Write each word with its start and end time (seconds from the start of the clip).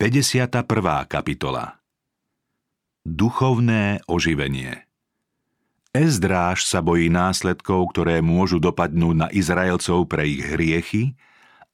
51. 0.00 0.64
kapitola 1.12 1.76
Duchovné 3.04 4.00
oživenie 4.08 4.88
Ezdráž 5.92 6.64
sa 6.64 6.80
bojí 6.80 7.12
následkov, 7.12 7.92
ktoré 7.92 8.24
môžu 8.24 8.64
dopadnúť 8.64 9.16
na 9.20 9.28
Izraelcov 9.28 10.08
pre 10.08 10.24
ich 10.24 10.40
hriechy 10.40 11.20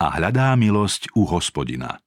a 0.03 0.19
hľadá 0.19 0.59
milosť 0.59 1.15
u 1.15 1.23
hospodina. 1.23 2.03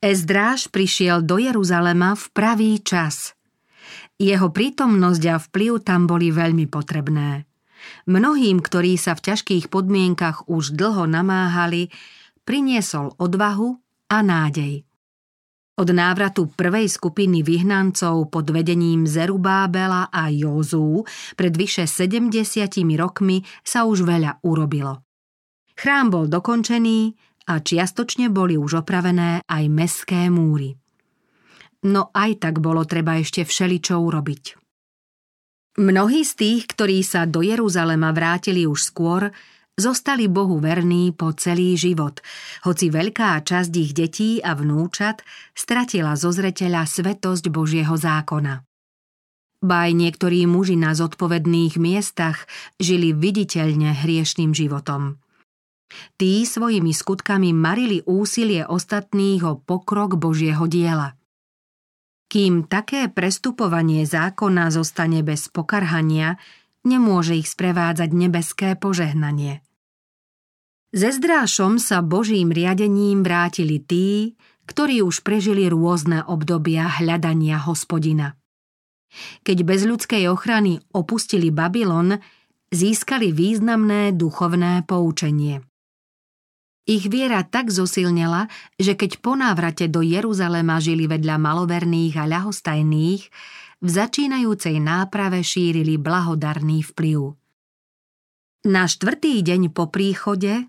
Ezdráž 0.00 0.72
prišiel 0.72 1.28
do 1.28 1.36
Jeruzalema 1.36 2.16
v 2.16 2.24
pravý 2.32 2.80
čas. 2.80 3.36
Jeho 4.16 4.48
prítomnosť 4.48 5.22
a 5.28 5.36
vplyv 5.36 5.84
tam 5.84 6.08
boli 6.08 6.32
veľmi 6.32 6.64
potrebné. 6.72 7.44
Mnohým, 8.08 8.64
ktorí 8.64 8.96
sa 8.96 9.12
v 9.12 9.28
ťažkých 9.28 9.68
podmienkach 9.68 10.48
už 10.48 10.72
dlho 10.72 11.04
namáhali, 11.04 11.92
priniesol 12.48 13.12
odvahu 13.20 13.76
a 14.10 14.18
nádej. 14.20 14.82
Od 15.80 15.88
návratu 15.88 16.52
prvej 16.52 16.92
skupiny 16.92 17.40
vyhnancov 17.40 18.28
pod 18.28 18.52
vedením 18.52 19.08
Zerubábela 19.08 20.12
a 20.12 20.28
Jozú 20.28 21.08
pred 21.38 21.56
vyše 21.56 21.88
70 21.88 22.36
rokmi 23.00 23.40
sa 23.64 23.88
už 23.88 24.04
veľa 24.04 24.44
urobilo. 24.44 25.00
Chrám 25.72 26.12
bol 26.12 26.28
dokončený 26.28 27.16
a 27.48 27.64
čiastočne 27.64 28.28
boli 28.28 28.60
už 28.60 28.84
opravené 28.84 29.40
aj 29.48 29.64
meské 29.72 30.28
múry. 30.28 30.76
No 31.88 32.12
aj 32.12 32.44
tak 32.44 32.60
bolo 32.60 32.84
treba 32.84 33.16
ešte 33.16 33.48
všeličo 33.48 33.96
urobiť. 33.96 34.60
Mnohí 35.80 36.20
z 36.28 36.32
tých, 36.36 36.62
ktorí 36.76 37.00
sa 37.00 37.24
do 37.24 37.40
Jeruzalema 37.40 38.12
vrátili 38.12 38.68
už 38.68 38.84
skôr, 38.84 39.32
Zostali 39.80 40.28
Bohu 40.28 40.60
verní 40.60 41.08
po 41.16 41.32
celý 41.32 41.72
život, 41.72 42.20
hoci 42.68 42.92
veľká 42.92 43.40
časť 43.40 43.72
ich 43.80 43.96
detí 43.96 44.36
a 44.44 44.52
vnúčat 44.52 45.24
stratila 45.56 46.20
zo 46.20 46.28
zreteľa 46.36 46.84
svetosť 46.84 47.48
Božieho 47.48 47.96
zákona. 47.96 48.60
Baj 49.64 49.90
niektorí 49.96 50.44
muži 50.44 50.76
na 50.76 50.92
zodpovedných 50.92 51.80
miestach 51.80 52.44
žili 52.76 53.16
viditeľne 53.16 53.96
hriešným 53.96 54.52
životom. 54.52 55.16
Tí 56.20 56.44
svojimi 56.44 56.92
skutkami 56.92 57.56
marili 57.56 58.04
úsilie 58.04 58.68
ostatných 58.68 59.40
o 59.48 59.64
pokrok 59.64 60.20
Božieho 60.20 60.68
diela. 60.68 61.16
Kým 62.28 62.68
také 62.68 63.08
prestupovanie 63.08 64.04
zákona 64.04 64.68
zostane 64.76 65.24
bez 65.24 65.48
pokarhania, 65.48 66.36
nemôže 66.84 67.32
ich 67.32 67.48
sprevádzať 67.48 68.12
nebeské 68.12 68.68
požehnanie. 68.76 69.64
Ze 70.90 71.14
zdrášom 71.14 71.78
sa 71.78 72.02
Božím 72.02 72.50
riadením 72.50 73.22
vrátili 73.22 73.78
tí, 73.78 74.34
ktorí 74.66 75.06
už 75.06 75.22
prežili 75.22 75.70
rôzne 75.70 76.26
obdobia 76.26 76.90
hľadania 76.98 77.62
hospodina. 77.62 78.34
Keď 79.46 79.58
bez 79.62 79.86
ľudskej 79.86 80.26
ochrany 80.26 80.82
opustili 80.90 81.54
Babylon, 81.54 82.18
získali 82.74 83.30
významné 83.30 84.18
duchovné 84.18 84.82
poučenie. 84.82 85.62
Ich 86.90 87.06
viera 87.06 87.46
tak 87.46 87.70
zosilnela, 87.70 88.50
že 88.74 88.98
keď 88.98 89.22
po 89.22 89.38
návrate 89.38 89.86
do 89.86 90.02
Jeruzalema 90.02 90.82
žili 90.82 91.06
vedľa 91.06 91.38
maloverných 91.38 92.18
a 92.18 92.26
ľahostajných, 92.26 93.22
v 93.78 93.88
začínajúcej 93.88 94.82
náprave 94.82 95.38
šírili 95.46 96.02
blahodarný 96.02 96.82
vplyv. 96.82 97.38
Na 98.66 98.90
štvrtý 98.90 99.38
deň 99.40 99.70
po 99.70 99.86
príchode 99.86 100.66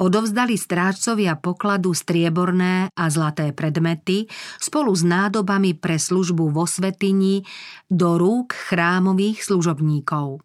odovzdali 0.00 0.56
strážcovia 0.56 1.36
pokladu 1.36 1.92
strieborné 1.92 2.88
a 2.90 3.04
zlaté 3.12 3.52
predmety 3.52 4.26
spolu 4.56 4.96
s 4.96 5.04
nádobami 5.04 5.76
pre 5.76 6.00
službu 6.00 6.48
vo 6.48 6.64
svetini 6.64 7.44
do 7.86 8.16
rúk 8.16 8.56
chrámových 8.56 9.44
služobníkov. 9.44 10.40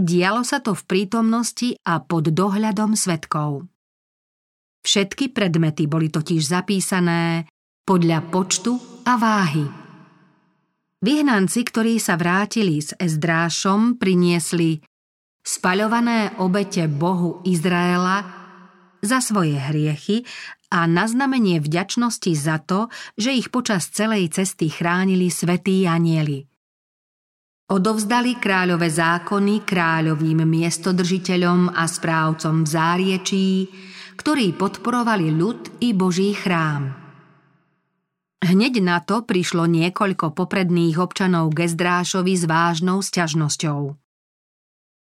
Dialo 0.00 0.42
sa 0.42 0.64
to 0.64 0.72
v 0.72 0.82
prítomnosti 0.88 1.76
a 1.84 2.00
pod 2.00 2.32
dohľadom 2.32 2.96
svetkov. 2.96 3.68
Všetky 4.82 5.30
predmety 5.30 5.86
boli 5.86 6.10
totiž 6.10 6.42
zapísané 6.42 7.46
podľa 7.86 8.24
počtu 8.32 8.80
a 9.06 9.14
váhy. 9.14 9.62
Vyhnanci, 11.02 11.66
ktorí 11.66 11.98
sa 11.98 12.14
vrátili 12.14 12.78
s 12.78 12.94
Ezdrášom, 12.94 13.98
priniesli 13.98 14.82
spaľované 15.42 16.38
obete 16.38 16.86
Bohu 16.86 17.42
Izraela 17.42 18.22
za 19.02 19.18
svoje 19.18 19.58
hriechy 19.58 20.22
a 20.72 20.88
na 20.88 21.04
znamenie 21.04 21.60
vďačnosti 21.60 22.32
za 22.38 22.62
to, 22.62 22.88
že 23.18 23.34
ich 23.34 23.50
počas 23.52 23.90
celej 23.92 24.32
cesty 24.32 24.72
chránili 24.72 25.28
svätí 25.28 25.84
anieli. 25.84 26.48
Odovzdali 27.72 28.36
kráľové 28.36 28.88
zákony 28.88 29.64
kráľovým 29.64 30.44
miestodržiteľom 30.44 31.72
a 31.72 31.88
správcom 31.88 32.64
v 32.64 32.68
záriečí, 32.68 33.48
ktorí 34.16 34.56
podporovali 34.56 35.32
ľud 35.32 35.80
i 35.80 35.96
Boží 35.96 36.36
chrám. 36.36 36.92
Hneď 38.42 38.82
na 38.82 38.98
to 38.98 39.22
prišlo 39.22 39.70
niekoľko 39.70 40.34
popredných 40.34 40.98
občanov 40.98 41.54
Gezdrášovi 41.54 42.34
s 42.34 42.44
vážnou 42.44 42.98
sťažnosťou. 42.98 44.01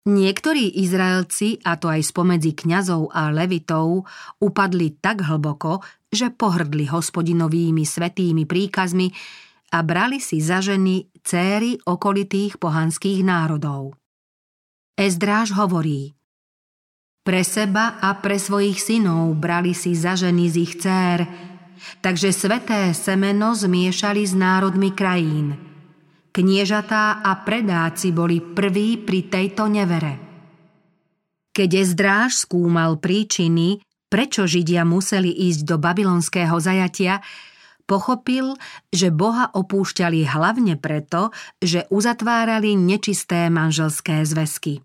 Niektorí 0.02 0.82
Izraelci, 0.82 1.62
a 1.62 1.78
to 1.78 1.86
aj 1.86 2.10
spomedzi 2.10 2.58
kňazov 2.58 3.14
a 3.14 3.30
levitov, 3.30 4.02
upadli 4.42 4.98
tak 4.98 5.22
hlboko, 5.22 5.78
že 6.10 6.34
pohrdli 6.34 6.90
hospodinovými 6.90 7.86
svetými 7.86 8.42
príkazmi 8.42 9.14
a 9.70 9.78
brali 9.86 10.18
si 10.18 10.42
za 10.42 10.58
ženy 10.58 11.06
céry 11.22 11.78
okolitých 11.78 12.58
pohanských 12.58 13.22
národov. 13.22 13.94
Ezdráž 14.98 15.54
hovorí 15.54 16.18
Pre 17.22 17.42
seba 17.46 18.02
a 18.02 18.18
pre 18.18 18.42
svojich 18.42 18.82
synov 18.82 19.38
brali 19.38 19.70
si 19.70 19.94
za 19.94 20.18
ženy 20.18 20.50
z 20.50 20.56
ich 20.58 20.82
cér, 20.82 21.30
takže 22.02 22.34
sveté 22.34 22.90
semeno 22.90 23.54
zmiešali 23.54 24.26
s 24.26 24.34
národmi 24.34 24.90
krajín– 24.90 25.54
Kniežatá 26.32 27.20
a 27.20 27.44
predáci 27.44 28.08
boli 28.08 28.40
prví 28.40 29.04
pri 29.04 29.28
tejto 29.28 29.68
nevere. 29.68 30.16
Keď 31.52 31.70
Ezdráž 31.84 32.48
skúmal 32.48 32.96
príčiny, 32.96 33.84
prečo 34.08 34.48
Židia 34.48 34.88
museli 34.88 35.28
ísť 35.28 35.60
do 35.68 35.76
babylonského 35.76 36.56
zajatia, 36.56 37.20
pochopil, 37.84 38.56
že 38.88 39.12
Boha 39.12 39.52
opúšťali 39.52 40.24
hlavne 40.24 40.80
preto, 40.80 41.36
že 41.60 41.84
uzatvárali 41.92 42.80
nečisté 42.80 43.52
manželské 43.52 44.24
zväzky. 44.24 44.80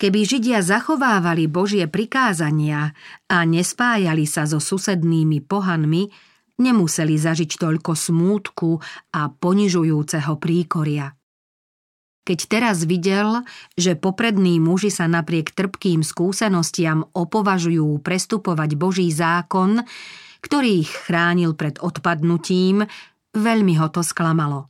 Keby 0.00 0.20
Židia 0.24 0.64
zachovávali 0.64 1.44
Božie 1.48 1.84
prikázania 1.88 2.96
a 3.28 3.44
nespájali 3.44 4.24
sa 4.24 4.48
so 4.48 4.60
susednými 4.60 5.44
pohanmi, 5.44 6.08
nemuseli 6.56 7.14
zažiť 7.16 7.60
toľko 7.60 7.92
smútku 7.92 8.80
a 9.16 9.28
ponižujúceho 9.28 10.36
príkoria. 10.40 11.12
Keď 12.26 12.38
teraz 12.50 12.82
videl, 12.82 13.46
že 13.78 13.94
poprední 13.94 14.58
muži 14.58 14.90
sa 14.90 15.06
napriek 15.06 15.54
trpkým 15.54 16.02
skúsenostiam 16.02 17.06
opovažujú 17.14 18.02
prestupovať 18.02 18.74
Boží 18.74 19.06
zákon, 19.14 19.86
ktorý 20.42 20.82
ich 20.82 20.90
chránil 20.90 21.54
pred 21.54 21.78
odpadnutím, 21.78 22.82
veľmi 23.30 23.78
ho 23.78 23.86
to 23.94 24.02
sklamalo. 24.02 24.66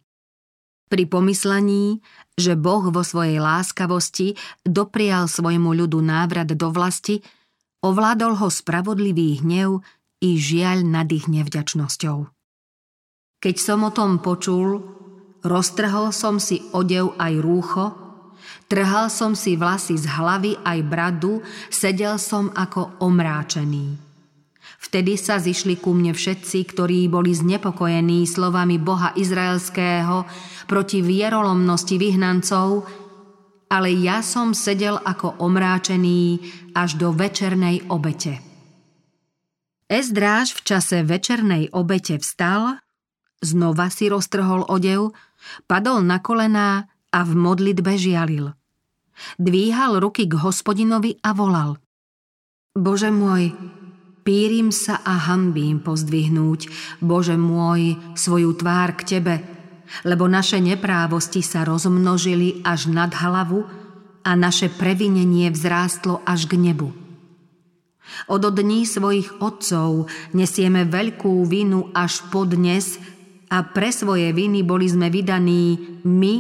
Pri 0.87 1.09
pomyslení, 1.09 2.05
že 2.37 2.61
Boh 2.61 2.93
vo 2.93 3.01
svojej 3.01 3.41
láskavosti 3.41 4.37
doprial 4.63 5.25
svojmu 5.27 5.73
ľudu 5.73 5.99
návrat 6.05 6.53
do 6.53 6.69
vlasti, 6.69 7.25
ovládol 7.81 8.37
ho 8.37 8.49
spravodlivý 8.53 9.41
hnev 9.41 9.81
i 10.21 10.41
žiaľ 10.41 10.87
nad 10.87 11.09
ich 11.13 11.29
nevďačnosťou. 11.29 12.29
Keď 13.37 13.57
som 13.61 13.85
o 13.85 13.93
tom 13.93 14.19
počul, 14.25 14.81
roztrhol 15.45 16.11
som 16.11 16.41
si 16.41 16.65
odev 16.73 17.13
aj 17.21 17.33
rúcho, 17.39 17.87
trhal 18.67 19.13
som 19.13 19.37
si 19.37 19.55
vlasy 19.55 20.01
z 20.01 20.09
hlavy 20.09 20.57
aj 20.65 20.79
bradu, 20.89 21.45
sedel 21.69 22.17
som 22.17 22.49
ako 22.57 22.97
omráčený. 23.05 24.03
Vtedy 24.77 25.19
sa 25.19 25.37
zišli 25.41 25.81
ku 25.81 25.93
mne 25.97 26.13
všetci, 26.15 26.59
ktorí 26.75 27.09
boli 27.11 27.33
znepokojení 27.33 28.25
slovami 28.29 28.77
Boha 28.79 29.13
Izraelského 29.17 30.25
proti 30.69 31.01
vierolomnosti 31.01 31.97
vyhnancov, 31.97 32.87
ale 33.67 33.91
ja 33.99 34.23
som 34.23 34.55
sedel 34.55 34.95
ako 35.03 35.43
omráčený 35.43 36.39
až 36.77 36.95
do 36.99 37.11
večernej 37.11 37.83
obete. 37.91 38.56
Ezdráž 39.87 40.51
v 40.59 40.61
čase 40.67 41.07
večernej 41.07 41.71
obete 41.71 42.19
vstal, 42.19 42.83
znova 43.39 43.87
si 43.87 44.11
roztrhol 44.11 44.67
odev, 44.67 45.15
padol 45.71 46.03
na 46.03 46.19
kolená 46.19 46.91
a 47.15 47.23
v 47.23 47.33
modlitbe 47.39 47.95
žialil. 47.95 48.51
Dvíhal 49.39 50.03
ruky 50.03 50.27
k 50.27 50.43
hospodinovi 50.43 51.23
a 51.23 51.31
volal. 51.31 51.79
Bože 52.77 53.15
môj, 53.15 53.55
Pírim 54.27 54.75
sa 54.75 54.99
a 55.07 55.31
hambím 55.31 55.79
pozdvihnúť, 55.79 56.67
Bože 56.99 57.39
môj, 57.39 57.95
svoju 58.19 58.59
tvár 58.59 58.99
k 58.99 59.17
Tebe, 59.17 59.39
lebo 60.03 60.27
naše 60.27 60.59
neprávosti 60.59 61.47
sa 61.47 61.63
rozmnožili 61.63 62.59
až 62.67 62.91
nad 62.91 63.15
hlavu 63.15 63.63
a 64.27 64.35
naše 64.35 64.67
previnenie 64.67 65.47
vzrástlo 65.55 66.27
až 66.27 66.51
k 66.51 66.59
nebu. 66.59 67.06
Od 68.31 68.43
dní 68.43 68.87
svojich 68.87 69.43
otcov 69.43 70.07
nesieme 70.33 70.87
veľkú 70.87 71.45
vinu 71.47 71.91
až 71.95 72.27
po 72.31 72.47
dnes 72.47 72.99
a 73.51 73.63
pre 73.67 73.91
svoje 73.95 74.31
viny 74.35 74.67
boli 74.67 74.87
sme 74.91 75.11
vydaní 75.11 75.99
my, 76.07 76.35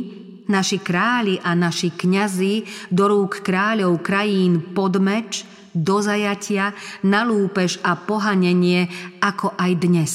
naši 0.46 0.78
králi 0.78 1.42
a 1.42 1.54
naši 1.58 1.94
kňazi 1.94 2.54
do 2.94 3.10
rúk 3.10 3.42
kráľov 3.42 4.02
krajín 4.02 4.74
pod 4.74 4.98
meč– 5.02 5.42
do 5.76 6.00
zajatia, 6.00 6.72
na 7.04 7.28
lúpež 7.28 7.76
a 7.84 8.00
pohanenie, 8.00 8.88
ako 9.20 9.52
aj 9.60 9.72
dnes. 9.76 10.12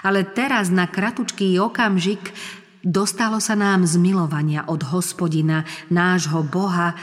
Ale 0.00 0.24
teraz 0.24 0.72
na 0.72 0.88
kratučký 0.88 1.60
okamžik 1.60 2.32
dostalo 2.80 3.36
sa 3.44 3.52
nám 3.52 3.84
zmilovania 3.84 4.64
od 4.72 4.80
hospodina, 4.88 5.68
nášho 5.92 6.40
Boha, 6.48 6.96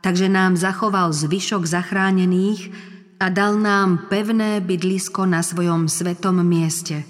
takže 0.00 0.28
nám 0.28 0.56
zachoval 0.56 1.12
zvyšok 1.12 1.64
zachránených 1.64 2.72
a 3.20 3.28
dal 3.28 3.60
nám 3.60 4.08
pevné 4.08 4.64
bydlisko 4.64 5.28
na 5.28 5.44
svojom 5.44 5.88
svetom 5.88 6.40
mieste. 6.40 7.04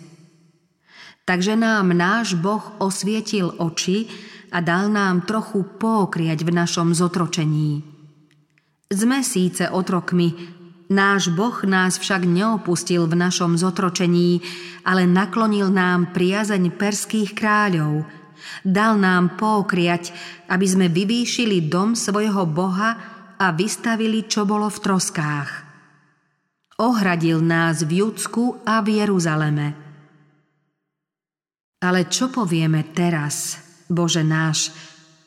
Takže 1.23 1.55
nám 1.55 1.95
náš 1.95 2.35
Boh 2.35 2.75
osvietil 2.83 3.55
oči 3.55 4.11
a 4.51 4.59
dal 4.59 4.91
nám 4.91 5.23
trochu 5.23 5.63
pokriať 5.63 6.43
v 6.43 6.51
našom 6.51 6.91
zotročení. 6.91 7.87
Sme 8.91 9.23
síce 9.23 9.71
otrokmi, 9.71 10.35
náš 10.91 11.31
Boh 11.31 11.55
nás 11.63 12.03
však 12.03 12.27
neopustil 12.27 13.07
v 13.07 13.15
našom 13.15 13.55
zotročení, 13.55 14.43
ale 14.83 15.07
naklonil 15.07 15.71
nám 15.71 16.11
priazeň 16.11 16.75
perských 16.75 17.31
kráľov. 17.39 18.03
Dal 18.63 19.01
nám 19.01 19.41
pokriať, 19.41 20.13
aby 20.51 20.67
sme 20.67 20.87
vyvýšili 20.93 21.71
dom 21.71 21.97
svojho 21.97 22.45
Boha 22.45 22.91
a 23.41 23.47
vystavili, 23.57 24.29
čo 24.29 24.45
bolo 24.45 24.69
v 24.69 24.79
troskách. 24.79 25.51
Ohradil 26.81 27.45
nás 27.45 27.85
v 27.85 28.05
Judsku 28.05 28.65
a 28.65 28.81
v 28.81 29.05
Jeruzaleme. 29.05 29.69
Ale 31.81 32.09
čo 32.13 32.29
povieme 32.29 32.93
teraz, 32.93 33.57
Bože 33.89 34.21
náš, 34.21 34.73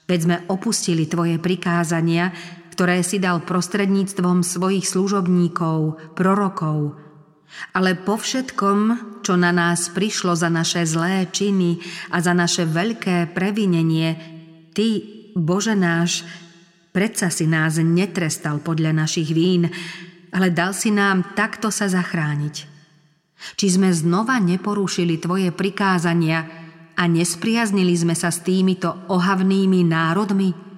veď 0.06 0.20
sme 0.22 0.38
opustili 0.50 1.10
Tvoje 1.10 1.42
prikázania, 1.42 2.30
ktoré 2.74 3.06
si 3.06 3.22
dal 3.22 3.46
prostredníctvom 3.46 4.42
svojich 4.42 4.86
služobníkov, 4.86 6.14
prorokov. 6.18 6.98
Ale 7.74 7.96
po 7.96 8.20
všetkom, 8.20 8.78
čo 9.26 9.34
na 9.40 9.54
nás 9.54 9.90
prišlo 9.94 10.34
za 10.36 10.50
naše 10.52 10.84
zlé 10.86 11.30
činy 11.30 11.80
a 12.12 12.22
za 12.22 12.34
naše 12.36 12.68
veľké 12.68 13.32
previnenie, 13.34 14.10
Ty, 14.74 14.88
Bože 15.38 15.78
náš, 15.78 16.26
predsa 16.90 17.30
si 17.30 17.46
nás 17.46 17.78
netrestal 17.78 18.58
podľa 18.58 19.06
našich 19.06 19.30
vín, 19.30 19.70
ale 20.34 20.50
dal 20.50 20.74
si 20.74 20.90
nám 20.90 21.38
takto 21.38 21.70
sa 21.70 21.86
zachrániť. 21.86 22.56
Či 23.54 23.68
sme 23.78 23.94
znova 23.94 24.42
neporušili 24.42 25.22
Tvoje 25.22 25.54
prikázania 25.54 26.46
a 26.98 27.04
nespriaznili 27.06 27.94
sme 27.94 28.18
sa 28.18 28.34
s 28.34 28.42
týmito 28.42 29.06
ohavnými 29.14 29.82
národmi? 29.86 30.73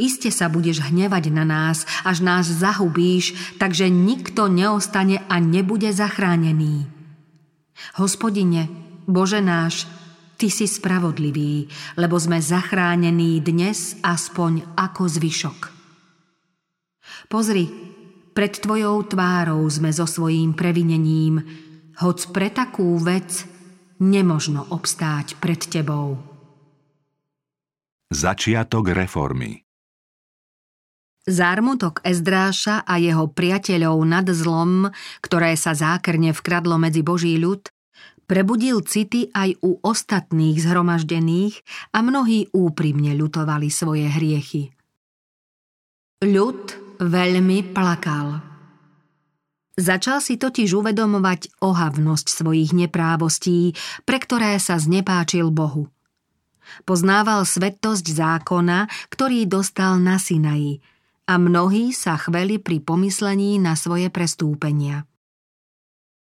Iste 0.00 0.32
sa 0.32 0.48
budeš 0.48 0.80
hnevať 0.88 1.28
na 1.28 1.44
nás, 1.44 1.84
až 2.00 2.24
nás 2.24 2.48
zahubíš, 2.48 3.36
takže 3.60 3.92
nikto 3.92 4.48
neostane 4.48 5.20
a 5.28 5.36
nebude 5.36 5.92
zachránený. 5.92 6.88
Hospodine, 8.00 8.68
Bože 9.04 9.44
náš, 9.44 9.84
Ty 10.36 10.52
si 10.52 10.68
spravodlivý, 10.68 11.64
lebo 11.96 12.20
sme 12.20 12.44
zachránení 12.44 13.40
dnes 13.40 13.96
aspoň 14.04 14.76
ako 14.76 15.08
zvyšok. 15.08 15.58
Pozri, 17.32 17.64
pred 18.36 18.52
Tvojou 18.52 19.00
tvárou 19.08 19.64
sme 19.72 19.88
so 19.96 20.04
svojím 20.04 20.52
previnením, 20.52 21.40
hoc 22.04 22.20
pre 22.36 22.52
takú 22.52 23.00
vec 23.00 23.48
nemožno 23.96 24.68
obstáť 24.76 25.40
pred 25.40 25.56
Tebou. 25.56 26.20
Začiatok 28.12 28.92
reformy 28.92 29.65
Zármutok 31.26 32.06
Ezdráša 32.06 32.86
a 32.86 33.02
jeho 33.02 33.26
priateľov 33.26 33.98
nad 34.06 34.22
zlom, 34.30 34.86
ktoré 35.18 35.58
sa 35.58 35.74
zákerne 35.74 36.30
vkradlo 36.30 36.78
medzi 36.78 37.02
Boží 37.02 37.34
ľud, 37.34 37.66
prebudil 38.30 38.86
city 38.86 39.34
aj 39.34 39.58
u 39.58 39.74
ostatných 39.82 40.54
zhromaždených 40.62 41.66
a 41.90 42.06
mnohí 42.06 42.46
úprimne 42.54 43.10
ľutovali 43.18 43.66
svoje 43.74 44.06
hriechy. 44.06 44.70
Ľud 46.22 46.62
veľmi 47.02 47.74
plakal. 47.74 48.38
Začal 49.74 50.22
si 50.22 50.38
totiž 50.38 50.78
uvedomovať 50.78 51.58
ohavnosť 51.58 52.26
svojich 52.30 52.70
neprávostí, 52.70 53.74
pre 54.06 54.22
ktoré 54.22 54.62
sa 54.62 54.78
znepáčil 54.78 55.50
Bohu. 55.50 55.90
Poznával 56.86 57.42
svetosť 57.42 58.06
zákona, 58.14 58.86
ktorý 59.10 59.42
dostal 59.50 59.98
na 59.98 60.22
Sinaji– 60.22 60.78
a 61.26 61.34
mnohí 61.36 61.90
sa 61.90 62.14
chveli 62.14 62.62
pri 62.62 62.78
pomyslení 62.82 63.58
na 63.58 63.74
svoje 63.74 64.08
prestúpenia. 64.08 65.04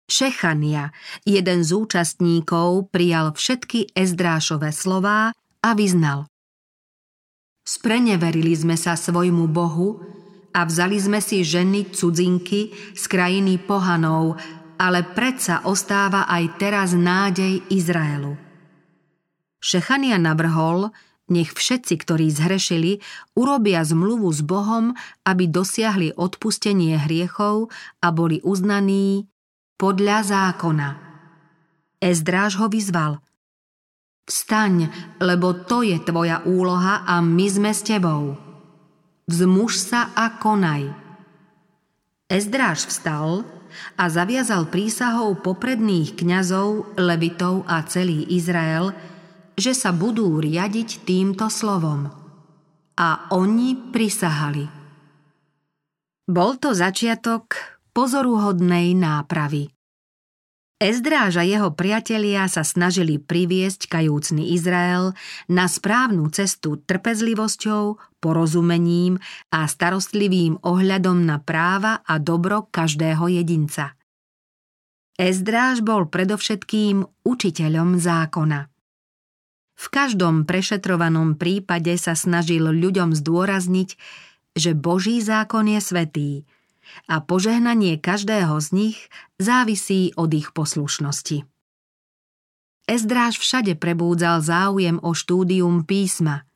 Šechania, 0.07 0.95
jeden 1.27 1.67
z 1.67 1.75
účastníkov, 1.75 2.87
prijal 2.95 3.35
všetky 3.35 3.91
Ezdrášové 3.91 4.71
slová 4.71 5.35
a 5.59 5.69
vyznal. 5.75 6.31
Spreneverili 7.67 8.55
sme 8.55 8.79
sa 8.79 8.95
svojmu 8.95 9.51
Bohu 9.51 9.99
a 10.55 10.63
vzali 10.63 10.95
sme 10.95 11.19
si 11.19 11.43
ženy 11.43 11.91
cudzinky 11.91 12.71
z 12.95 13.03
krajiny 13.11 13.59
pohanov, 13.59 14.39
ale 14.79 15.03
predsa 15.03 15.67
ostáva 15.67 16.23
aj 16.31 16.55
teraz 16.55 16.95
nádej 16.95 17.67
Izraelu. 17.67 18.39
Šechania 19.59 20.15
navrhol, 20.15 20.95
nech 21.27 21.51
všetci, 21.51 21.93
ktorí 21.99 22.31
zhrešili, 22.31 23.03
urobia 23.35 23.83
zmluvu 23.83 24.31
s 24.31 24.39
Bohom, 24.39 24.95
aby 25.27 25.47
dosiahli 25.47 26.15
odpustenie 26.15 26.95
hriechov 26.95 27.67
a 27.99 28.07
boli 28.15 28.39
uznaní 28.47 29.27
podľa 29.75 30.23
zákona. 30.23 30.89
Ezdráž 31.99 32.55
ho 32.63 32.71
vyzval. 32.71 33.19
Vstaň, 34.27 34.91
lebo 35.23 35.55
to 35.55 35.83
je 35.87 35.99
tvoja 36.03 36.43
úloha 36.43 37.07
a 37.07 37.23
my 37.23 37.47
sme 37.47 37.71
s 37.71 37.83
tebou. 37.83 38.35
Vzmuž 39.27 39.71
sa 39.75 40.11
a 40.15 40.35
konaj. 40.39 40.91
Ezdráž 42.27 42.87
vstal 42.87 43.47
a 43.95 44.03
zaviazal 44.11 44.67
prísahou 44.67 45.35
popredných 45.39 46.15
kňazov, 46.15 46.95
levitov 46.95 47.67
a 47.67 47.83
celý 47.83 48.23
Izrael– 48.31 48.91
že 49.57 49.73
sa 49.73 49.89
budú 49.89 50.37
riadiť 50.37 51.01
týmto 51.01 51.49
slovom. 51.49 52.13
A 52.97 53.29
oni 53.33 53.73
prisahali. 53.89 54.69
Bol 56.29 56.61
to 56.61 56.77
začiatok 56.77 57.57
pozoruhodnej 57.91 58.93
nápravy. 58.93 59.73
Ezdráž 60.77 61.41
a 61.41 61.43
jeho 61.47 61.73
priatelia 61.73 62.45
sa 62.45 62.61
snažili 62.61 63.17
priviesť 63.17 63.89
kajúcný 63.89 64.53
Izrael 64.53 65.17
na 65.49 65.65
správnu 65.65 66.29
cestu 66.29 66.77
trpezlivosťou, 66.77 67.97
porozumením 68.21 69.17
a 69.49 69.65
starostlivým 69.65 70.61
ohľadom 70.61 71.25
na 71.25 71.41
práva 71.41 72.05
a 72.05 72.21
dobro 72.21 72.69
každého 72.69 73.25
jedinca. 73.25 73.97
Ezdráž 75.17 75.81
bol 75.81 76.05
predovšetkým 76.05 77.25
učiteľom 77.25 77.97
zákona. 77.97 78.76
V 79.77 79.85
každom 79.93 80.49
prešetrovanom 80.49 81.37
prípade 81.37 81.93
sa 82.01 82.17
snažil 82.17 82.65
ľuďom 82.65 83.13
zdôrazniť, 83.13 83.93
že 84.57 84.73
Boží 84.73 85.21
zákon 85.21 85.69
je 85.69 85.77
svetý 85.77 86.31
a 87.05 87.21
požehnanie 87.21 88.01
každého 88.01 88.57
z 88.57 88.67
nich 88.73 88.97
závisí 89.37 90.17
od 90.17 90.33
ich 90.33 90.49
poslušnosti. 90.49 91.45
Ezdráž 92.89 93.37
všade 93.37 93.77
prebúdzal 93.77 94.41
záujem 94.41 94.97
o 94.97 95.13
štúdium 95.13 95.85
písma. 95.85 96.49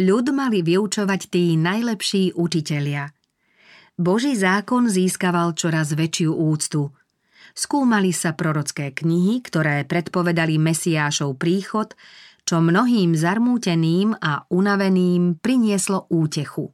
Ľud 0.00 0.34
mali 0.34 0.66
vyučovať 0.66 1.30
tí 1.30 1.54
najlepší 1.54 2.34
učitelia. 2.34 3.14
Boží 3.94 4.34
zákon 4.34 4.90
získaval 4.90 5.54
čoraz 5.54 5.94
väčšiu 5.94 6.34
úctu– 6.34 6.90
skúmali 7.52 8.10
sa 8.12 8.32
prorocké 8.32 8.92
knihy, 8.92 9.44
ktoré 9.44 9.84
predpovedali 9.84 10.56
Mesiášov 10.56 11.36
príchod 11.36 11.92
čo 12.52 12.60
mnohým 12.60 13.16
zarmúteným 13.16 14.12
a 14.20 14.44
unaveným 14.52 15.40
prinieslo 15.40 16.04
útechu. 16.12 16.68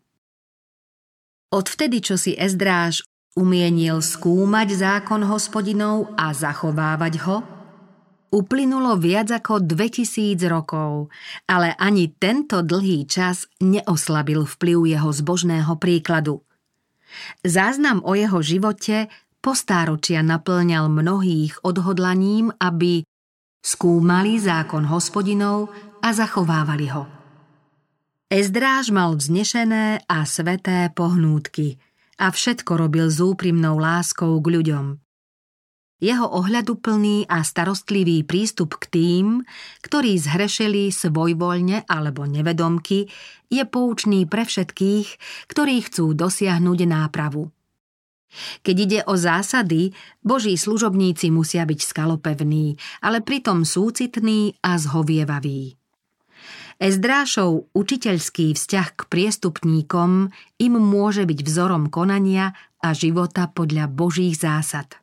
Odvtedy, 1.55 2.03
čo 2.03 2.19
si 2.19 2.35
Ezdráž 2.35 3.07
umienil 3.39 4.03
skúmať 4.03 4.75
zákon 4.75 5.23
hospodinov 5.23 6.11
a 6.19 6.35
zachovávať 6.35 7.15
ho, 7.23 7.39
Uplynulo 8.29 9.01
viac 9.01 9.33
ako 9.33 9.65
2000 9.65 10.37
rokov, 10.53 11.09
ale 11.49 11.73
ani 11.81 12.13
tento 12.13 12.61
dlhý 12.61 13.09
čas 13.09 13.49
neoslabil 13.57 14.45
vplyv 14.45 14.85
jeho 14.85 15.09
zbožného 15.09 15.73
príkladu. 15.81 16.45
Záznam 17.41 18.05
o 18.05 18.13
jeho 18.13 18.45
živote 18.45 19.09
postáročia 19.41 20.21
naplňal 20.21 20.93
mnohých 20.93 21.65
odhodlaním, 21.65 22.53
aby 22.61 23.08
skúmali 23.69 24.41
zákon 24.41 24.89
hospodinov 24.89 25.69
a 26.01 26.17
zachovávali 26.17 26.89
ho. 26.89 27.05
Ezdráž 28.33 28.89
mal 28.89 29.13
vznešené 29.13 30.09
a 30.09 30.25
sveté 30.25 30.89
pohnútky 30.97 31.77
a 32.17 32.33
všetko 32.33 32.81
robil 32.81 33.13
s 33.13 33.21
úprimnou 33.21 33.77
láskou 33.77 34.41
k 34.41 34.47
ľuďom. 34.57 34.87
Jeho 35.99 36.31
ohľaduplný 36.31 37.27
a 37.27 37.43
starostlivý 37.43 38.23
prístup 38.23 38.79
k 38.79 38.85
tým, 38.89 39.27
ktorí 39.83 40.15
zhrešili 40.15 40.95
svojvoľne 40.95 41.91
alebo 41.91 42.23
nevedomky, 42.23 43.11
je 43.51 43.65
poučný 43.67 44.23
pre 44.25 44.47
všetkých, 44.47 45.09
ktorí 45.51 45.83
chcú 45.91 46.15
dosiahnuť 46.15 46.79
nápravu. 46.87 47.51
Keď 48.61 48.77
ide 48.77 49.01
o 49.09 49.17
zásady, 49.17 49.97
boží 50.21 50.55
služobníci 50.55 51.33
musia 51.33 51.65
byť 51.65 51.81
skalopevní, 51.81 52.77
ale 53.01 53.25
pritom 53.25 53.65
súcitní 53.65 54.57
a 54.61 54.77
zhovievaví. 54.77 55.79
Ezdrášov 56.79 57.67
učiteľský 57.75 58.55
vzťah 58.55 58.89
k 58.95 59.01
priestupníkom 59.11 60.31
im 60.63 60.75
môže 60.79 61.27
byť 61.27 61.39
vzorom 61.43 61.91
konania 61.91 62.55
a 62.79 62.95
života 62.95 63.51
podľa 63.51 63.91
božích 63.91 64.39
zásad. 64.39 64.95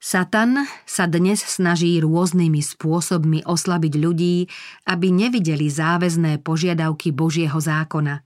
Satan 0.00 0.64
sa 0.88 1.04
dnes 1.04 1.44
snaží 1.44 2.00
rôznymi 2.00 2.64
spôsobmi 2.64 3.44
oslabiť 3.44 3.94
ľudí, 4.00 4.48
aby 4.88 5.12
nevideli 5.12 5.68
záväzné 5.68 6.40
požiadavky 6.40 7.12
Božieho 7.12 7.60
zákona. 7.60 8.24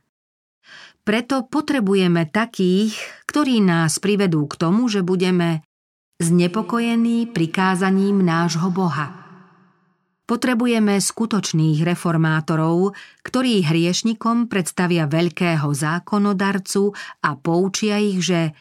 Preto 1.04 1.44
potrebujeme 1.44 2.24
takých, 2.32 2.96
ktorí 3.28 3.60
nás 3.60 4.00
privedú 4.00 4.48
k 4.48 4.56
tomu, 4.56 4.88
že 4.88 5.04
budeme 5.04 5.60
znepokojení 6.16 7.28
prikázaním 7.28 8.24
nášho 8.24 8.72
Boha. 8.72 9.12
Potrebujeme 10.24 10.96
skutočných 10.96 11.84
reformátorov, 11.84 12.96
ktorí 13.20 13.68
hriešnikom 13.68 14.48
predstavia 14.48 15.04
veľkého 15.04 15.68
zákonodarcu 15.68 16.96
a 17.20 17.36
poučia 17.36 18.00
ich, 18.00 18.24
že 18.24 18.56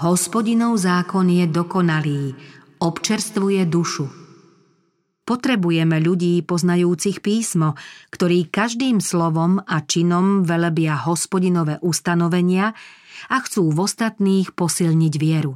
Hospodinov 0.00 0.80
zákon 0.80 1.28
je 1.28 1.44
dokonalý, 1.44 2.32
občerstvuje 2.80 3.68
dušu. 3.68 4.19
Potrebujeme 5.30 6.02
ľudí 6.02 6.42
poznajúcich 6.42 7.22
písmo, 7.22 7.78
ktorí 8.10 8.50
každým 8.50 8.98
slovom 8.98 9.62
a 9.62 9.78
činom 9.86 10.42
velebia 10.42 10.98
hospodinové 11.06 11.78
ustanovenia 11.86 12.74
a 13.30 13.36
chcú 13.38 13.70
v 13.70 13.78
ostatných 13.78 14.50
posilniť 14.58 15.14
vieru. 15.22 15.54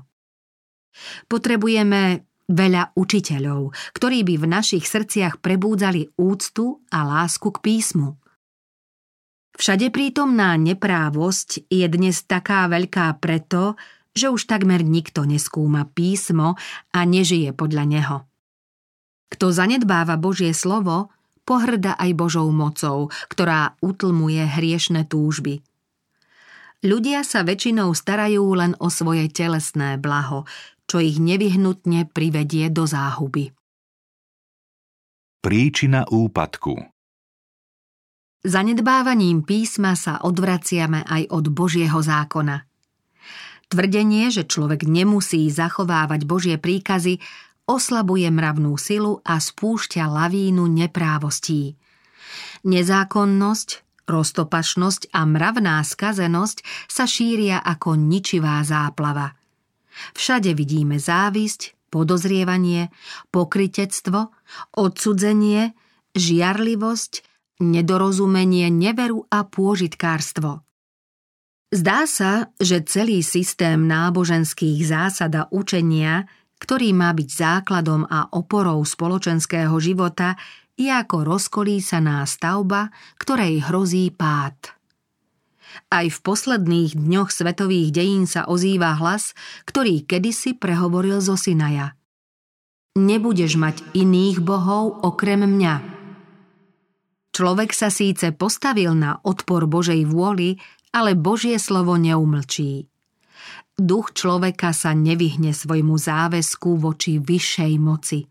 Potrebujeme 1.27 2.23
veľa 2.47 2.95
učiteľov, 2.95 3.75
ktorí 3.99 4.23
by 4.23 4.35
v 4.39 4.47
našich 4.47 4.87
srdciach 4.87 5.43
prebúdzali 5.43 6.15
úctu 6.23 6.79
a 6.95 7.03
lásku 7.03 7.51
k 7.51 7.59
písmu. 7.59 8.15
Všade 9.59 9.91
prítomná 9.91 10.55
neprávosť 10.55 11.67
je 11.67 11.87
dnes 11.91 12.15
taká 12.23 12.71
veľká 12.71 13.19
preto, 13.19 13.75
že 14.15 14.31
už 14.31 14.47
takmer 14.47 14.87
nikto 14.87 15.27
neskúma 15.27 15.91
písmo 15.91 16.55
a 16.95 17.01
nežije 17.03 17.51
podľa 17.59 17.87
neho. 17.91 18.19
Kto 19.31 19.51
zanedbáva 19.51 20.17
Božie 20.21 20.53
slovo, 20.57 21.13
pohrda 21.45 21.97
aj 22.01 22.11
Božou 22.17 22.49
mocou, 22.51 23.13
ktorá 23.29 23.77
utlmuje 23.85 24.41
hriešne 24.45 25.05
túžby. 25.05 25.61
Ľudia 26.85 27.25
sa 27.25 27.45
väčšinou 27.45 27.93
starajú 27.97 28.45
len 28.57 28.77
o 28.77 28.93
svoje 28.93 29.29
telesné 29.33 29.97
blaho, 29.97 30.45
čo 30.85 31.01
ich 31.01 31.17
nevyhnutne 31.17 32.13
privedie 32.13 32.69
do 32.69 32.85
záhuby. 32.85 33.57
Príčina 35.41 36.05
úpadku 36.09 36.77
Zanedbávaním 38.45 39.41
písma 39.41 39.97
sa 39.97 40.21
odvraciame 40.21 41.01
aj 41.09 41.33
od 41.33 41.49
Božieho 41.49 42.01
zákona– 42.05 42.61
Tvrdenie, 43.75 44.29
že 44.29 44.45
človek 44.45 44.85
nemusí 44.85 45.49
zachovávať 45.49 46.29
Božie 46.29 46.57
príkazy, 46.61 47.19
oslabuje 47.65 48.29
mravnú 48.29 48.77
silu 48.77 49.21
a 49.25 49.41
spúšťa 49.41 50.05
lavínu 50.05 50.65
neprávostí. 50.69 51.77
Nezákonnosť, 52.65 53.69
roztopašnosť 54.09 55.13
a 55.13 55.21
mravná 55.25 55.81
skazenosť 55.81 56.89
sa 56.89 57.05
šíria 57.05 57.61
ako 57.61 57.97
ničivá 57.97 58.61
záplava. 58.65 59.37
Všade 60.13 60.53
vidíme 60.53 60.99
závisť, 60.99 61.77
podozrievanie, 61.89 62.91
pokritectvo, 63.31 64.35
odsudzenie, 64.75 65.71
žiarlivosť, 66.19 67.13
nedorozumenie, 67.63 68.67
neveru 68.75 69.31
a 69.31 69.47
pôžitkárstvo. 69.47 70.67
Zdá 71.75 72.07
sa, 72.07 72.55
že 72.59 72.87
celý 72.87 73.23
systém 73.23 73.87
náboženských 73.87 74.83
zásad 74.83 75.33
a 75.35 75.43
učenia, 75.51 76.27
ktorý 76.65 76.97
má 76.97 77.13
byť 77.13 77.29
základom 77.29 78.09
a 78.09 78.33
oporou 78.33 78.81
spoločenského 78.89 79.77
života, 79.77 80.41
je 80.81 80.89
ako 80.89 81.29
rozkolísaná 81.37 82.25
stavba, 82.25 82.89
ktorej 83.21 83.69
hrozí 83.69 84.09
pád. 84.09 84.73
Aj 85.93 86.07
v 86.09 86.19
posledných 86.25 86.97
dňoch 86.97 87.29
svetových 87.29 87.93
dejín 87.93 88.25
sa 88.25 88.49
ozýva 88.49 88.97
hlas, 88.97 89.37
ktorý 89.69 90.09
kedysi 90.09 90.57
prehovoril 90.57 91.21
zo 91.21 91.37
Sinaja. 91.37 91.99
Nebudeš 92.97 93.61
mať 93.61 93.85
iných 93.93 94.41
bohov 94.41 95.05
okrem 95.05 95.45
mňa. 95.45 95.75
Človek 97.35 97.75
sa 97.75 97.91
síce 97.91 98.31
postavil 98.31 98.95
na 98.95 99.19
odpor 99.27 99.67
Božej 99.67 100.07
vôli, 100.07 100.63
ale 100.95 101.19
Božie 101.19 101.59
slovo 101.59 101.99
neumlčí. 101.99 102.87
Duch 103.75 104.15
človeka 104.15 104.71
sa 104.71 104.95
nevyhne 104.95 105.51
svojmu 105.51 105.99
záväzku 105.99 106.79
voči 106.79 107.19
vyššej 107.19 107.75
moci. 107.83 108.23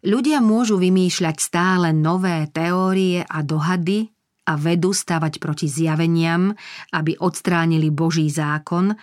Ľudia 0.00 0.40
môžu 0.40 0.80
vymýšľať 0.80 1.36
stále 1.36 1.92
nové 1.92 2.48
teórie 2.48 3.20
a 3.20 3.44
dohady 3.44 4.08
a 4.48 4.56
vedú 4.56 4.96
stavať 4.96 5.36
proti 5.36 5.68
zjaveniam, 5.68 6.56
aby 6.96 7.20
odstránili 7.20 7.92
Boží 7.92 8.32
zákon, 8.32 8.96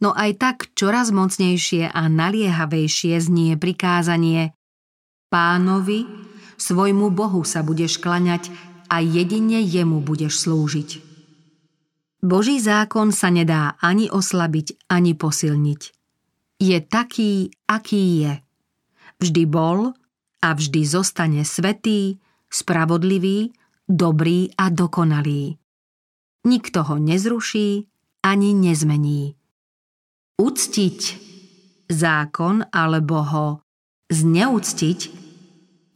no 0.00 0.10
aj 0.16 0.30
tak 0.40 0.56
čoraz 0.72 1.12
mocnejšie 1.12 1.92
a 1.92 2.02
naliehavejšie 2.08 3.20
znie 3.20 3.60
prikázanie 3.60 4.56
Pánovi, 5.28 6.08
svojmu 6.56 7.12
Bohu 7.12 7.44
sa 7.44 7.60
budeš 7.60 8.00
klaňať 8.00 8.48
a 8.88 9.04
jedine 9.04 9.60
jemu 9.60 10.00
budeš 10.00 10.48
slúžiť. 10.48 11.09
Boží 12.20 12.60
zákon 12.60 13.16
sa 13.16 13.32
nedá 13.32 13.80
ani 13.80 14.12
oslabiť, 14.12 14.92
ani 14.92 15.16
posilniť. 15.16 15.82
Je 16.60 16.78
taký, 16.84 17.48
aký 17.64 18.28
je. 18.28 18.32
Vždy 19.24 19.42
bol 19.48 19.96
a 20.44 20.48
vždy 20.52 20.84
zostane 20.84 21.48
svetý, 21.48 22.20
spravodlivý, 22.52 23.56
dobrý 23.88 24.52
a 24.60 24.68
dokonalý. 24.68 25.56
Nikto 26.44 26.84
ho 26.84 26.96
nezruší 27.00 27.88
ani 28.20 28.52
nezmení. 28.52 29.36
Uctiť 30.36 31.00
zákon 31.88 32.68
alebo 32.68 33.16
ho 33.24 33.46
zneúctiť, 34.12 34.98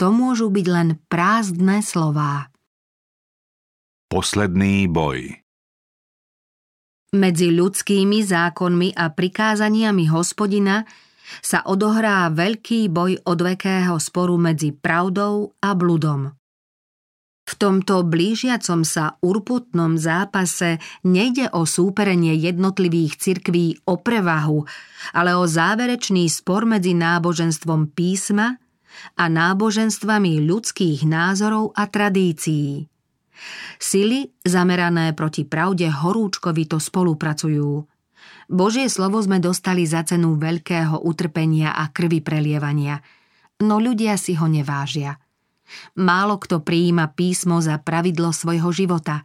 to 0.00 0.06
môžu 0.08 0.48
byť 0.48 0.66
len 0.72 0.88
prázdne 1.12 1.84
slová. 1.84 2.48
Posledný 4.08 4.88
boj 4.88 5.43
medzi 7.14 7.54
ľudskými 7.54 8.20
zákonmi 8.26 8.98
a 8.98 9.08
prikázaniami 9.14 10.10
hospodina 10.10 10.84
sa 11.40 11.64
odohrá 11.64 12.28
veľký 12.28 12.90
boj 12.92 13.22
odvekého 13.24 13.96
sporu 13.96 14.36
medzi 14.36 14.74
pravdou 14.74 15.54
a 15.62 15.72
bludom. 15.72 16.34
V 17.44 17.52
tomto 17.60 18.08
blížiacom 18.08 18.88
sa 18.88 19.20
urputnom 19.20 20.00
zápase 20.00 20.80
nejde 21.04 21.52
o 21.52 21.68
súperenie 21.68 22.32
jednotlivých 22.40 23.20
cirkví 23.20 23.84
o 23.84 24.00
prevahu, 24.00 24.64
ale 25.12 25.36
o 25.36 25.44
záverečný 25.44 26.24
spor 26.32 26.64
medzi 26.64 26.96
náboženstvom 26.96 27.92
písma 27.92 28.56
a 29.20 29.24
náboženstvami 29.28 30.40
ľudských 30.40 31.04
názorov 31.04 31.76
a 31.76 31.84
tradícií. 31.84 32.88
Sily 33.78 34.30
zamerané 34.42 35.12
proti 35.12 35.44
pravde 35.44 35.90
horúčkovito 35.90 36.78
spolupracujú. 36.78 37.84
Božie 38.48 38.88
slovo 38.92 39.20
sme 39.20 39.40
dostali 39.40 39.88
za 39.88 40.04
cenu 40.04 40.36
veľkého 40.36 41.04
utrpenia 41.04 41.72
a 41.72 41.88
krvi 41.88 42.20
prelievania, 42.20 43.00
no 43.64 43.80
ľudia 43.80 44.20
si 44.20 44.36
ho 44.36 44.46
nevážia. 44.48 45.16
Málo 45.96 46.36
kto 46.36 46.60
prijíma 46.60 47.16
písmo 47.16 47.58
za 47.64 47.80
pravidlo 47.80 48.30
svojho 48.36 48.68
života. 48.68 49.24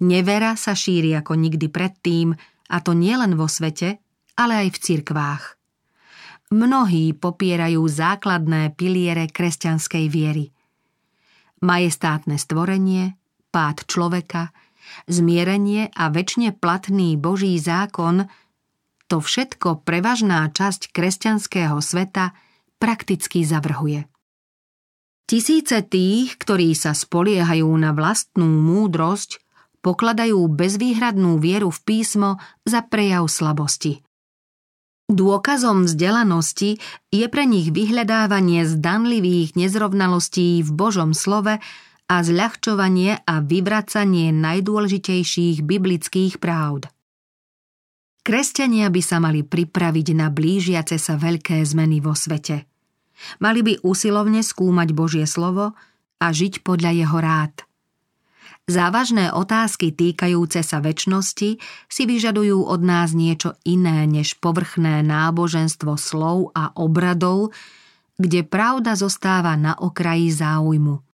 Nevera 0.00 0.56
sa 0.56 0.72
šíri 0.72 1.12
ako 1.12 1.36
nikdy 1.36 1.68
predtým, 1.68 2.32
a 2.70 2.76
to 2.80 2.96
nielen 2.96 3.36
vo 3.36 3.44
svete, 3.44 4.00
ale 4.40 4.66
aj 4.66 4.68
v 4.72 4.78
cirkvách. 4.78 5.44
Mnohí 6.50 7.14
popierajú 7.14 7.82
základné 7.84 8.74
piliere 8.74 9.28
kresťanskej 9.30 10.04
viery. 10.10 10.50
Majestátne 11.60 12.40
stvorenie, 12.40 13.19
pád 13.52 13.84
človeka– 13.84 14.50
zmierenie 15.06 15.90
a 15.94 16.10
väčšine 16.10 16.56
platný 16.58 17.14
Boží 17.14 17.56
zákon, 17.58 18.26
to 19.10 19.18
všetko 19.18 19.82
prevažná 19.82 20.46
časť 20.50 20.94
kresťanského 20.94 21.78
sveta 21.82 22.34
prakticky 22.78 23.42
zavrhuje. 23.42 24.06
Tisíce 25.26 25.86
tých, 25.86 26.34
ktorí 26.42 26.74
sa 26.74 26.90
spoliehajú 26.90 27.70
na 27.78 27.94
vlastnú 27.94 28.46
múdrosť, 28.46 29.38
pokladajú 29.78 30.42
bezvýhradnú 30.50 31.38
vieru 31.38 31.70
v 31.70 31.80
písmo 31.86 32.42
za 32.66 32.82
prejav 32.82 33.30
slabosti. 33.30 34.02
Dôkazom 35.10 35.90
vzdelanosti 35.90 36.78
je 37.10 37.26
pre 37.26 37.42
nich 37.42 37.74
vyhľadávanie 37.74 38.62
zdanlivých 38.62 39.58
nezrovnalostí 39.58 40.62
v 40.62 40.70
Božom 40.70 41.18
slove 41.18 41.58
a 42.10 42.26
zľahčovanie 42.26 43.22
a 43.22 43.38
vyvracanie 43.38 44.34
najdôležitejších 44.34 45.62
biblických 45.62 46.42
pravd. 46.42 46.90
Kresťania 48.26 48.90
by 48.90 49.00
sa 49.00 49.22
mali 49.22 49.46
pripraviť 49.46 50.08
na 50.18 50.28
blížiace 50.28 50.98
sa 50.98 51.14
veľké 51.14 51.62
zmeny 51.62 52.02
vo 52.02 52.18
svete. 52.18 52.66
Mali 53.38 53.62
by 53.62 53.86
usilovne 53.86 54.42
skúmať 54.42 54.88
Božie 54.90 55.24
slovo 55.24 55.78
a 56.18 56.26
žiť 56.28 56.66
podľa 56.66 56.90
jeho 56.98 57.18
rád. 57.22 57.54
Závažné 58.68 59.32
otázky 59.32 59.90
týkajúce 59.90 60.62
sa 60.62 60.78
väčšnosti 60.78 61.58
si 61.90 62.02
vyžadujú 62.06 62.70
od 62.70 62.80
nás 62.84 63.16
niečo 63.16 63.56
iné 63.66 64.04
než 64.04 64.38
povrchné 64.38 65.00
náboženstvo 65.06 65.96
slov 65.96 66.52
a 66.54 66.74
obradov, 66.76 67.56
kde 68.20 68.44
pravda 68.44 68.94
zostáva 68.94 69.56
na 69.56 69.74
okraji 69.74 70.28
záujmu. 70.30 71.09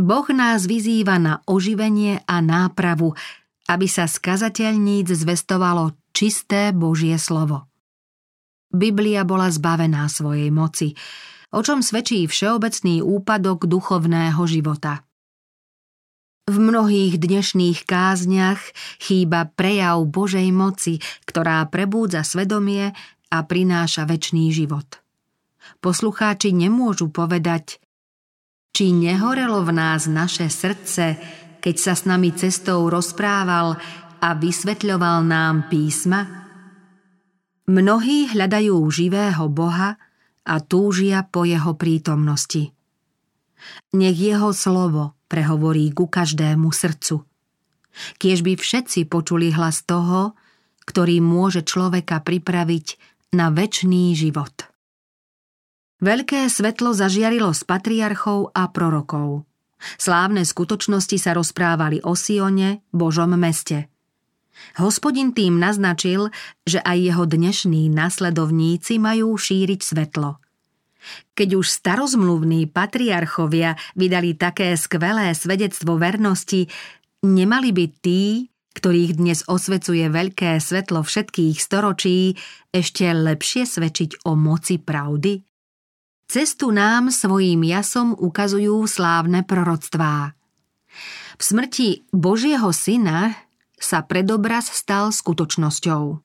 Boh 0.00 0.26
nás 0.32 0.64
vyzýva 0.64 1.20
na 1.20 1.44
oživenie 1.44 2.24
a 2.24 2.40
nápravu, 2.40 3.12
aby 3.68 3.86
sa 3.86 4.08
z 4.08 4.16
zvestovalo 5.12 5.94
čisté 6.10 6.74
Božie 6.74 7.14
slovo. 7.20 7.70
Biblia 8.70 9.26
bola 9.26 9.50
zbavená 9.50 10.06
svojej 10.10 10.50
moci, 10.50 10.94
o 11.50 11.60
čom 11.60 11.82
svedčí 11.82 12.26
všeobecný 12.30 13.02
úpadok 13.02 13.66
duchovného 13.66 14.42
života. 14.46 15.02
V 16.50 16.56
mnohých 16.58 17.18
dnešných 17.18 17.86
kázniach 17.86 18.58
chýba 18.98 19.46
prejav 19.54 20.02
Božej 20.06 20.50
moci, 20.50 20.98
ktorá 21.26 21.62
prebúdza 21.70 22.26
svedomie 22.26 22.90
a 23.30 23.38
prináša 23.46 24.02
väčší 24.06 24.50
život. 24.50 24.98
Poslucháči 25.78 26.50
nemôžu 26.50 27.06
povedať 27.14 27.78
či 28.70 28.94
nehorelo 28.94 29.62
v 29.66 29.72
nás 29.74 30.06
naše 30.06 30.48
srdce, 30.48 31.18
keď 31.60 31.74
sa 31.76 31.92
s 31.92 32.08
nami 32.08 32.32
cestou 32.32 32.88
rozprával 32.88 33.76
a 34.20 34.28
vysvetľoval 34.34 35.26
nám 35.26 35.68
písma? 35.68 36.40
Mnohí 37.70 38.32
hľadajú 38.34 38.74
živého 38.90 39.46
Boha 39.46 39.94
a 40.42 40.54
túžia 40.58 41.22
po 41.22 41.46
jeho 41.46 41.78
prítomnosti. 41.78 42.74
Nech 43.94 44.18
jeho 44.18 44.50
slovo 44.50 45.14
prehovorí 45.30 45.92
ku 45.94 46.10
každému 46.10 46.74
srdcu. 46.74 47.22
Kiež 48.18 48.42
by 48.42 48.58
všetci 48.58 49.06
počuli 49.06 49.54
hlas 49.54 49.86
toho, 49.86 50.34
ktorý 50.88 51.22
môže 51.22 51.62
človeka 51.62 52.18
pripraviť 52.24 52.86
na 53.38 53.54
väčší 53.54 54.18
život. 54.18 54.59
Veľké 56.00 56.48
svetlo 56.48 56.96
zažiarilo 56.96 57.52
z 57.52 57.60
patriarchov 57.68 58.56
a 58.56 58.72
prorokov. 58.72 59.44
Slávne 60.00 60.48
skutočnosti 60.48 61.16
sa 61.20 61.36
rozprávali 61.36 62.00
o 62.00 62.16
Sione, 62.16 62.80
Božom 62.88 63.36
meste. 63.36 63.92
Hospodin 64.80 65.36
tým 65.36 65.60
naznačil, 65.60 66.32
že 66.64 66.80
aj 66.80 66.98
jeho 67.04 67.24
dnešní 67.28 67.92
nasledovníci 67.92 68.96
majú 68.96 69.36
šíriť 69.36 69.80
svetlo. 69.80 70.40
Keď 71.36 71.48
už 71.56 71.66
starozmluvní 71.68 72.68
patriarchovia 72.68 73.76
vydali 73.92 74.36
také 74.36 74.76
skvelé 74.80 75.36
svedectvo 75.36 76.00
vernosti, 76.00 76.68
nemali 77.24 77.76
by 77.76 77.84
tí, 78.00 78.48
ktorých 78.72 79.20
dnes 79.20 79.44
osvecuje 79.48 80.08
veľké 80.08 80.60
svetlo 80.60 81.04
všetkých 81.04 81.56
storočí, 81.60 82.36
ešte 82.72 83.04
lepšie 83.12 83.68
svedčiť 83.68 84.24
o 84.28 84.36
moci 84.36 84.80
pravdy? 84.80 85.49
Cestu 86.30 86.70
nám 86.70 87.10
svojím 87.10 87.66
jasom 87.66 88.14
ukazujú 88.14 88.86
slávne 88.86 89.42
proroctvá. 89.42 90.38
V 91.34 91.42
smrti 91.42 92.06
Božieho 92.14 92.70
syna 92.70 93.34
sa 93.74 94.06
predobraz 94.06 94.70
stal 94.70 95.10
skutočnosťou. 95.10 96.22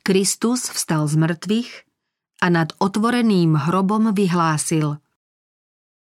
Kristus 0.00 0.72
vstal 0.72 1.04
z 1.12 1.14
mŕtvych 1.20 1.70
a 2.40 2.46
nad 2.48 2.72
otvoreným 2.80 3.68
hrobom 3.68 4.16
vyhlásil 4.16 4.96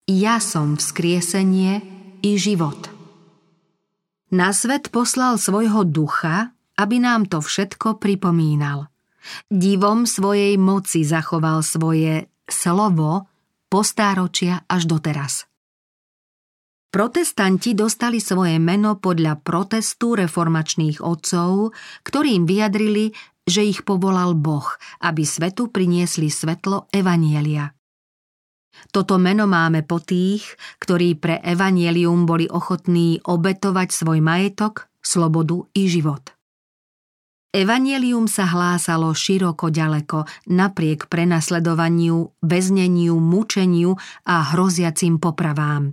Ja 0.07 0.39
som 0.39 0.79
vzkriesenie 0.79 1.83
i 2.23 2.39
život. 2.39 2.95
Na 4.31 4.55
svet 4.55 4.95
poslal 4.95 5.35
svojho 5.35 5.83
ducha, 5.83 6.55
aby 6.79 7.03
nám 7.03 7.27
to 7.27 7.43
všetko 7.43 7.99
pripomínal. 7.99 8.87
Divom 9.51 10.07
svojej 10.07 10.55
moci 10.63 11.03
zachoval 11.03 11.67
svoje 11.67 12.32
slovo 12.53 13.27
postáročia 13.73 14.69
až 14.69 14.85
doteraz. 14.85 15.49
Protestanti 16.93 17.73
dostali 17.73 18.21
svoje 18.21 18.61
meno 18.61 19.01
podľa 19.01 19.41
protestu 19.41 20.13
reformačných 20.13 21.01
otcov, 21.01 21.73
ktorým 22.05 22.45
vyjadrili, 22.45 23.17
že 23.49 23.65
ich 23.65 23.81
povolal 23.89 24.37
Boh, 24.37 24.69
aby 25.01 25.25
svetu 25.25 25.73
priniesli 25.73 26.29
svetlo 26.29 26.93
Evanielia. 26.93 27.73
Toto 28.93 29.17
meno 29.17 29.49
máme 29.49 29.89
po 29.89 30.05
tých, 30.05 30.45
ktorí 30.85 31.17
pre 31.17 31.41
Evanielium 31.41 32.29
boli 32.29 32.45
ochotní 32.45 33.25
obetovať 33.25 33.89
svoj 33.89 34.21
majetok, 34.21 34.93
slobodu 35.01 35.65
i 35.73 35.89
život. 35.89 36.29
Evangelium 37.53 38.33
sa 38.33 38.49
hlásalo 38.49 39.13
široko 39.13 39.69
ďaleko, 39.69 40.25
napriek 40.57 41.13
prenasledovaniu, 41.13 42.41
väzneniu, 42.41 43.21
mučeniu 43.21 43.93
a 44.25 44.57
hroziacim 44.57 45.21
popravám. 45.21 45.93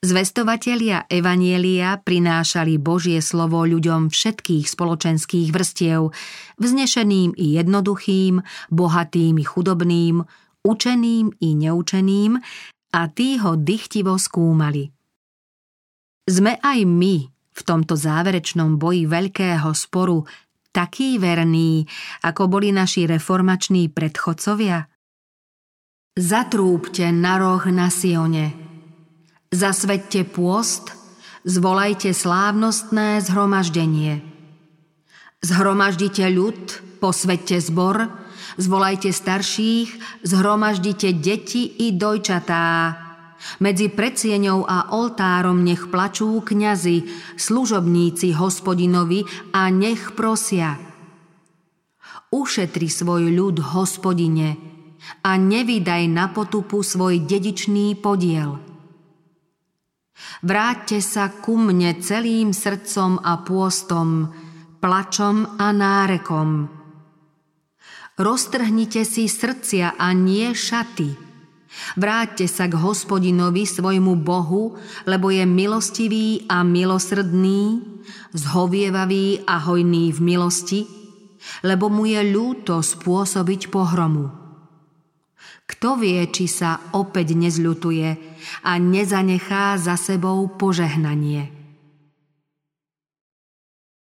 Zvestovatelia 0.00 1.04
Evanielia 1.12 2.00
prinášali 2.00 2.80
Božie 2.80 3.20
slovo 3.20 3.68
ľuďom 3.68 4.08
všetkých 4.08 4.64
spoločenských 4.64 5.52
vrstiev, 5.52 6.08
vznešeným 6.56 7.36
i 7.36 7.60
jednoduchým, 7.60 8.40
bohatým 8.72 9.36
i 9.36 9.44
chudobným, 9.44 10.24
učeným 10.64 11.36
i 11.36 11.48
neučeným 11.52 12.40
a 12.96 13.00
tí 13.12 13.36
ho 13.36 13.60
dychtivo 13.60 14.16
skúmali. 14.16 14.88
Sme 16.24 16.56
aj 16.64 16.80
my 16.88 17.39
v 17.50 17.60
tomto 17.66 17.98
záverečnom 17.98 18.78
boji 18.78 19.06
veľkého 19.10 19.70
sporu 19.74 20.24
taký 20.70 21.18
verný, 21.18 21.86
ako 22.22 22.46
boli 22.46 22.70
naši 22.70 23.06
reformační 23.10 23.90
predchodcovia? 23.90 24.86
Zatrúbte 26.14 27.10
na 27.14 27.38
roh 27.38 27.62
na 27.70 27.90
Sione. 27.90 28.54
Zasvedte 29.50 30.22
pôst, 30.26 30.94
zvolajte 31.42 32.14
slávnostné 32.14 33.18
zhromaždenie. 33.24 34.22
Zhromaždite 35.40 36.28
ľud, 36.28 36.60
posvedte 37.00 37.58
zbor, 37.64 38.12
zvolajte 38.60 39.08
starších, 39.08 40.22
zhromaždite 40.22 41.16
deti 41.16 41.88
i 41.88 41.96
dojčatá, 41.96 42.99
medzi 43.58 43.88
predsieňou 43.88 44.68
a 44.68 44.92
oltárom 44.94 45.64
nech 45.64 45.88
plačú 45.88 46.40
kňazi, 46.40 47.08
služobníci 47.36 48.36
hospodinovi 48.36 49.24
a 49.52 49.68
nech 49.68 50.12
prosia. 50.14 50.76
Ušetri 52.30 52.86
svoj 52.86 53.32
ľud, 53.34 53.58
hospodine, 53.74 54.54
a 55.24 55.34
nevydaj 55.34 56.02
na 56.06 56.30
potupu 56.30 56.84
svoj 56.84 57.24
dedičný 57.24 57.98
podiel. 57.98 58.60
Vráťte 60.44 61.00
sa 61.00 61.32
ku 61.32 61.56
mne 61.56 61.96
celým 62.00 62.52
srdcom 62.52 63.20
a 63.24 63.40
pôstom, 63.40 64.28
plačom 64.80 65.56
a 65.56 65.72
nárekom. 65.72 66.68
Roztrhnite 68.20 69.08
si 69.08 69.24
srdcia 69.28 69.96
a 69.96 70.12
nie 70.12 70.52
šaty. 70.52 71.29
Vráťte 71.94 72.50
sa 72.50 72.66
k 72.66 72.74
hospodinovi 72.74 73.62
svojmu 73.62 74.18
Bohu, 74.18 74.74
lebo 75.06 75.30
je 75.30 75.46
milostivý 75.46 76.42
a 76.50 76.66
milosrdný, 76.66 77.82
zhovievavý 78.34 79.46
a 79.46 79.62
hojný 79.62 80.10
v 80.10 80.20
milosti, 80.20 80.80
lebo 81.62 81.86
mu 81.86 82.10
je 82.10 82.20
ľúto 82.26 82.82
spôsobiť 82.82 83.70
pohromu. 83.70 84.30
Kto 85.70 85.94
vie, 86.02 86.18
či 86.34 86.50
sa 86.50 86.90
opäť 86.90 87.38
nezľutuje 87.38 88.08
a 88.66 88.72
nezanechá 88.74 89.78
za 89.78 89.94
sebou 89.94 90.50
požehnanie? 90.58 91.59